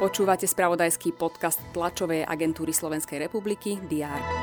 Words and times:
Počúvate 0.00 0.48
spravodajský 0.48 1.12
podcast 1.12 1.60
tlačovej 1.76 2.24
agentúry 2.24 2.72
Slovenskej 2.72 3.28
republiky 3.28 3.76
DR. 3.84 4.40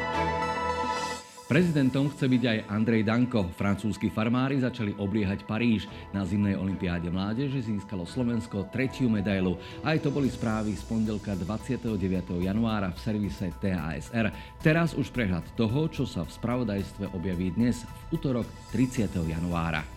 Prezidentom 1.47 2.11
chce 2.11 2.27
byť 2.27 2.43
aj 2.43 2.57
Andrej 2.69 3.07
Danko. 3.07 3.49
Francúzski 3.55 4.11
farmári 4.11 4.59
začali 4.61 4.93
obliehať 4.99 5.47
Paríž. 5.47 5.87
Na 6.11 6.27
zimnej 6.27 6.59
olimpiáde 6.59 7.07
mládeže 7.09 7.63
získalo 7.63 8.03
Slovensko 8.03 8.69
tretiu 8.69 9.07
medailu. 9.09 9.57
Aj 9.81 9.95
to 9.97 10.11
boli 10.11 10.29
správy 10.29 10.75
z 10.75 10.83
pondelka 10.85 11.33
29. 11.33 11.97
januára 12.43 12.91
v 12.91 12.99
servise 12.99 13.49
TASR. 13.57 14.29
Teraz 14.59 14.91
už 14.93 15.09
prehľad 15.09 15.47
toho, 15.55 15.89
čo 15.89 16.05
sa 16.05 16.27
v 16.27 16.35
spravodajstve 16.35 17.15
objaví 17.15 17.55
dnes 17.55 17.81
v 18.11 18.19
útorok 18.19 18.45
30. 18.75 19.09
januára. 19.25 19.96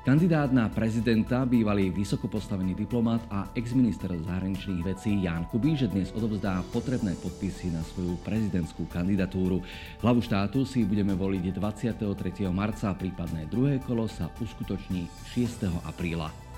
Kandidát 0.00 0.48
na 0.48 0.64
prezidenta, 0.72 1.44
bývalý 1.44 1.92
vysoko 1.92 2.24
postavený 2.24 2.72
diplomat 2.72 3.20
a 3.28 3.52
exminister 3.52 4.08
zahraničných 4.16 4.80
vecí 4.80 5.20
Ján 5.20 5.44
Kubíš 5.52 5.92
dnes 5.92 6.08
odovzdá 6.16 6.64
potrebné 6.72 7.12
podpisy 7.20 7.68
na 7.68 7.84
svoju 7.84 8.16
prezidentskú 8.24 8.88
kandidatúru. 8.88 9.60
Hlavu 10.00 10.24
štátu 10.24 10.64
si 10.64 10.88
budeme 10.88 11.12
voliť 11.12 11.52
23. 11.52 12.48
marca, 12.48 12.96
prípadné 12.96 13.44
druhé 13.52 13.76
kolo 13.84 14.08
sa 14.08 14.32
uskutoční 14.40 15.04
6. 15.36 15.68
apríla. 15.84 16.49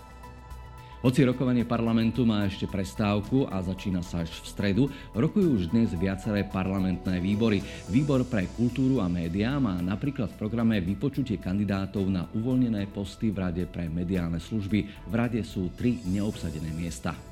Hoci 1.03 1.27
rokovanie 1.27 1.67
parlamentu 1.67 2.23
má 2.23 2.47
ešte 2.47 2.71
prestávku 2.71 3.51
a 3.51 3.59
začína 3.59 4.07
sa 4.07 4.23
až 4.23 4.31
v 4.39 4.47
stredu, 4.47 4.83
rokujú 5.19 5.59
už 5.59 5.75
dnes 5.75 5.91
viaceré 5.99 6.47
parlamentné 6.47 7.19
výbory. 7.19 7.59
Výbor 7.91 8.23
pre 8.23 8.47
kultúru 8.55 9.03
a 9.03 9.11
médiá 9.11 9.59
má 9.59 9.83
napríklad 9.83 10.31
v 10.31 10.39
programe 10.39 10.79
vypočutie 10.79 11.43
kandidátov 11.43 12.07
na 12.07 12.31
uvoľnené 12.39 12.87
posty 12.95 13.35
v 13.35 13.43
Rade 13.43 13.67
pre 13.67 13.91
mediálne 13.91 14.39
služby. 14.39 15.11
V 15.11 15.15
rade 15.19 15.43
sú 15.43 15.75
tri 15.75 15.99
neobsadené 16.07 16.71
miesta. 16.71 17.32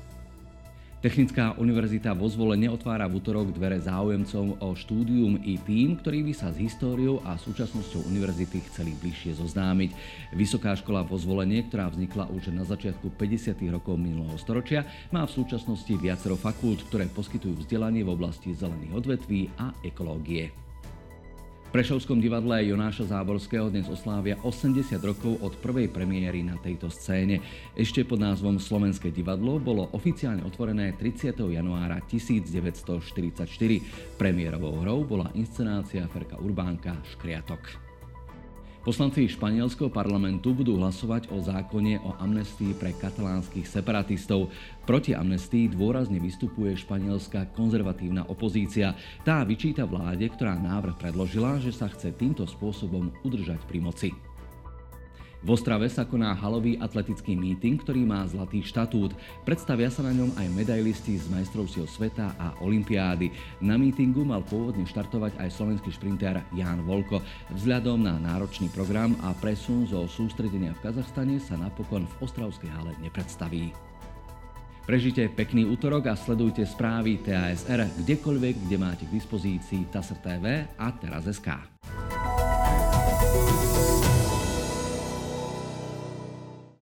Technická 1.01 1.57
univerzita 1.57 2.13
vo 2.13 2.29
Zvole 2.29 2.53
neotvára 2.61 3.09
v 3.09 3.17
útorok 3.17 3.49
dvere 3.57 3.81
záujemcom 3.81 4.61
o 4.61 4.77
štúdium 4.77 5.33
i 5.41 5.57
tým, 5.57 5.97
ktorí 5.97 6.21
by 6.29 6.33
sa 6.37 6.53
s 6.53 6.61
históriou 6.61 7.25
a 7.25 7.41
súčasnosťou 7.41 8.05
univerzity 8.05 8.61
chceli 8.69 8.93
bližšie 9.01 9.33
zoznámiť. 9.41 9.97
Vysoká 10.37 10.77
škola 10.77 11.01
vo 11.01 11.17
Zvolenie, 11.17 11.65
ktorá 11.65 11.89
vznikla 11.89 12.29
už 12.29 12.53
na 12.53 12.69
začiatku 12.69 13.17
50. 13.17 13.65
rokov 13.73 13.97
minulého 13.97 14.37
storočia, 14.37 14.85
má 15.09 15.25
v 15.25 15.41
súčasnosti 15.41 15.89
viacero 15.97 16.37
fakult, 16.37 16.85
ktoré 16.93 17.09
poskytujú 17.09 17.65
vzdelanie 17.65 18.05
v 18.05 18.13
oblasti 18.13 18.53
zelených 18.53 18.93
odvetví 18.93 19.49
a 19.57 19.73
ekológie. 19.81 20.53
Prešovskom 21.71 22.19
divadle 22.19 22.67
Jonáša 22.67 23.15
Záborského 23.15 23.71
dnes 23.71 23.87
oslávia 23.87 24.35
80 24.43 24.91
rokov 25.07 25.39
od 25.39 25.55
prvej 25.55 25.87
premiéry 25.87 26.43
na 26.43 26.59
tejto 26.59 26.91
scéne. 26.91 27.39
Ešte 27.79 28.03
pod 28.03 28.19
názvom 28.19 28.59
Slovenské 28.59 29.07
divadlo 29.07 29.55
bolo 29.55 29.87
oficiálne 29.95 30.43
otvorené 30.43 30.91
30. 30.99 31.31
januára 31.31 32.03
1944. 32.03 33.47
Premiérovou 34.19 34.83
hrou 34.83 35.07
bola 35.07 35.31
inscenácia 35.31 36.03
Ferka 36.11 36.35
Urbánka 36.43 36.91
Škriatok. 37.15 37.90
Poslanci 38.81 39.29
španielského 39.29 39.93
parlamentu 39.93 40.57
budú 40.57 40.81
hlasovať 40.81 41.29
o 41.29 41.37
zákone 41.37 42.01
o 42.01 42.17
amnestii 42.17 42.73
pre 42.73 42.97
katalánskych 42.97 43.69
separatistov. 43.69 44.49
Proti 44.89 45.13
amnestii 45.13 45.69
dôrazne 45.69 46.17
vystupuje 46.17 46.73
španielská 46.73 47.53
konzervatívna 47.53 48.25
opozícia. 48.25 48.97
Tá 49.21 49.45
vyčíta 49.45 49.85
vláde, 49.85 50.25
ktorá 50.25 50.57
návrh 50.57 50.97
predložila, 50.97 51.61
že 51.61 51.69
sa 51.69 51.93
chce 51.93 52.09
týmto 52.09 52.49
spôsobom 52.49 53.13
udržať 53.21 53.61
pri 53.69 53.85
moci. 53.85 54.30
V 55.41 55.57
Ostrave 55.57 55.89
sa 55.89 56.05
koná 56.05 56.37
halový 56.37 56.77
atletický 56.77 57.33
míting, 57.33 57.81
ktorý 57.81 58.05
má 58.05 58.21
zlatý 58.29 58.61
štatút. 58.61 59.17
Predstavia 59.41 59.89
sa 59.89 60.05
na 60.05 60.13
ňom 60.13 60.37
aj 60.37 60.47
medailisti 60.53 61.17
z 61.17 61.25
majstrovstiev 61.33 61.89
sveta 61.89 62.37
a 62.37 62.53
olympiády. 62.61 63.33
Na 63.65 63.73
mítingu 63.73 64.21
mal 64.21 64.45
pôvodne 64.45 64.85
štartovať 64.85 65.41
aj 65.41 65.49
slovenský 65.49 65.89
šprinter 65.89 66.45
Ján 66.53 66.85
Volko. 66.85 67.25
Vzhľadom 67.57 68.05
na 68.05 68.21
náročný 68.21 68.69
program 68.69 69.17
a 69.25 69.33
presun 69.33 69.89
zo 69.89 70.05
sústredenia 70.05 70.77
v 70.77 70.81
Kazachstane 70.85 71.41
sa 71.41 71.57
napokon 71.57 72.05
v 72.05 72.13
Ostravskej 72.21 72.69
hale 72.69 72.93
nepredstaví. 73.01 73.73
Prežite 74.85 75.25
pekný 75.29 75.65
útorok 75.65 76.09
a 76.09 76.17
sledujte 76.17 76.65
správy 76.69 77.17
TASR 77.21 77.89
kdekoľvek, 78.01 78.55
kde 78.69 78.77
máte 78.77 79.03
k 79.09 79.13
dispozícii 79.17 79.89
TASR 79.89 80.21
TV 80.21 80.69
a 80.77 80.87
Teraz.sk. 80.93 81.49